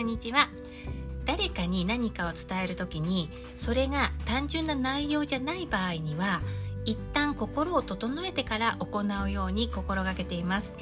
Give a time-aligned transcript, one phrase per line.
[0.00, 0.48] こんにちは
[1.26, 6.40] 誰かに何かを伝える時にそれが単純な内容じゃない場合には
[6.86, 10.74] 一旦心を整えてから行うように心がけています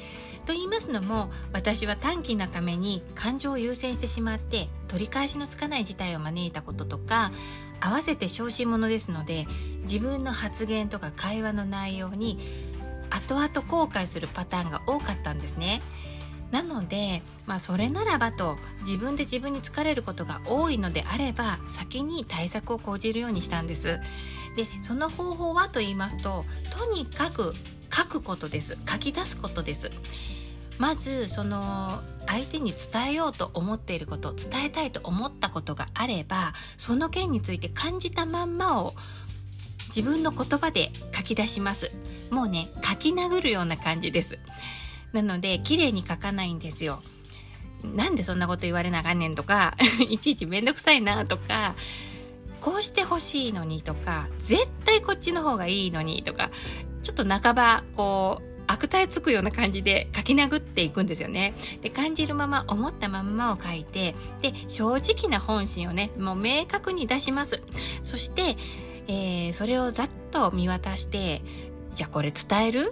[0.45, 7.33] と言いますのも私は短期なために感情を優先してしまって取り返しのつかない事態を招いたこととか
[7.81, 9.47] 合わせて小心者ですので
[9.81, 12.39] 自分の発言とか会話の内容に
[13.09, 15.81] 後々後悔するパターンが多かったんですね。
[16.51, 23.99] なので、まあ、それならばと自分で自分に疲れることが多いのであれば先に対策を講じるようにしたんです。
[24.55, 26.43] でその方法はと言いますと
[26.75, 27.53] とにかく
[27.93, 28.77] 書くことです。
[28.87, 29.89] 書き出すことです。
[30.79, 31.89] まずその
[32.25, 38.93] 相手に伝えようと思っていること伝えたいと思ったことがあればその件について感じたまんまを
[39.89, 41.91] 自分の言葉で書き出します。
[42.31, 44.39] もうね書き殴るような感じです。
[45.13, 47.01] なので綺麗に書かないんですよ
[47.83, 49.75] なんでそんなこと言われなあかんねんとか
[50.09, 51.75] いちいちめんどくさいなとか
[52.61, 56.51] こうしてほしいのにとか絶対こっちの方がいいのにとか
[57.01, 61.55] ちょっと半ばこう悪態つくような感じで書き殴っていくんですよね。
[61.81, 67.61] で感じるまま思ったままを書いてで正直な本心をねもう明確に出します。
[68.03, 68.57] そして、
[69.07, 71.41] えー、それをざっと見渡して
[71.95, 72.91] じゃあこれ伝える？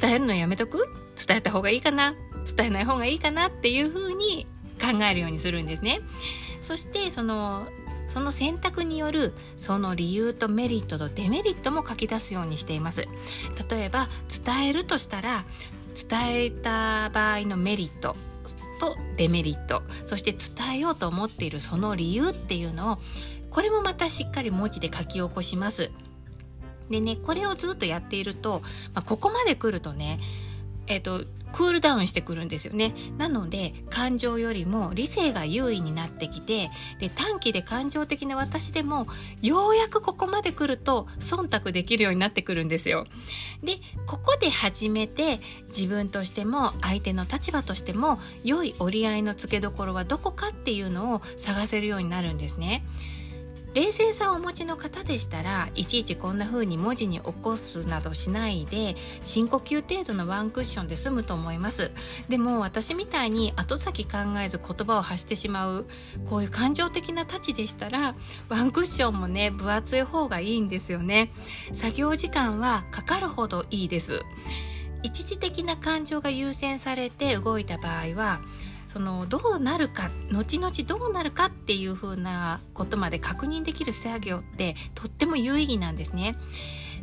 [0.00, 0.88] 伝えるのやめとく？
[1.16, 2.14] 伝えた方がいいかな
[2.56, 4.46] 伝えない方がいいかなっていうふうに
[4.80, 6.00] 考えるようにするんですね。
[6.60, 7.66] そしてその
[8.08, 13.08] その選択によるその理由とメリットとデメリットも書き出すようにしています。
[13.70, 14.08] 例えば
[14.44, 15.44] 伝えるとしたら
[16.08, 18.14] 伝えた場合のメリット
[18.80, 19.82] とデメリット。
[20.06, 22.98] そして伝えようと思っているその理由っていうのを
[23.50, 25.90] これもまたしっかり文字で書き起こします。
[26.90, 28.60] でねこれをずっとやっていると、
[28.94, 30.20] まあ、ここまで来るとね
[30.86, 31.24] えっ、と
[31.56, 32.92] クールダウンしてくるんですよね。
[33.16, 36.70] なので感情よりも理性が優位になってきて
[37.00, 39.06] で短期で感情的な私でも
[39.40, 43.06] ようやくここまで来ると忖度できるようになってくるんですよ。
[43.62, 45.38] でここで初めて
[45.68, 52.84] 自分としても相手の立場としても良い折り合いのつけどころはどこかっていうのを探せるようになるんですね。
[53.76, 61.90] 冷静さをお持ちの方でしたらいちいちこんな風に文字に起こすなどしないで深呼吸程度のワンクッションで済むと思います。
[62.30, 65.86] でも私みたいに後先考えず言葉を発してしまう
[66.24, 68.14] こういう感情的な太刀でしたら
[68.48, 71.30] ワンクッションもね分厚い方がいいんですよね。
[71.74, 74.22] 作業時間はかかるほどいいです。
[75.02, 78.40] 一時的な感情が優先されて動いた場合は
[78.86, 86.36] そのどうなるか後々どうなるかっていうふうなことまで確認できる作業ってとっても有意義なんですね。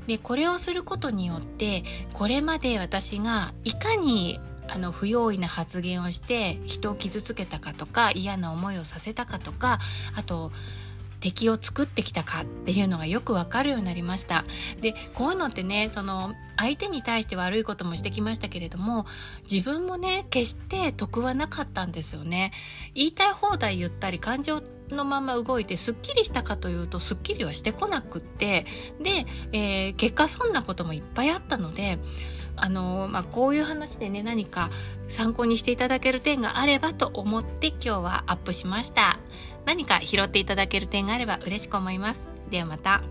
[0.07, 1.83] でこれをすることによって
[2.13, 4.39] これまで私がいかに
[4.69, 9.79] あの不用意な発言をして人を傷つけたかとか嫌な思いをさせたかとか
[10.15, 10.51] あと
[11.23, 14.43] 敵を作ってきたかっていうのがよくわかるようになりました。
[14.81, 19.05] でこういうのってねその相手に対して悪いこともしてきましたけれども
[19.49, 22.51] 自分もね決して得はなかったんですよね。
[22.93, 28.65] 言いたい放題言ったり感情のまま動いてすっきりしたかというとすっきりはしてこなくって
[29.01, 31.99] で、えー、結果そんなこともいっぱいあったので
[32.55, 34.69] あのまあ、こういう話でね何か
[35.07, 39.19] 参考にしていただける点があればと思って今日はアップしました。
[39.65, 42.27] 何か拾っていただける点があれば嬉しく思います。
[42.49, 43.01] ではまた。